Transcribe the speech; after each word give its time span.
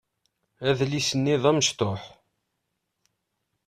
Adlis-nni 0.69 1.35
d 1.41 1.43
amecṭuḥ. 1.49 2.01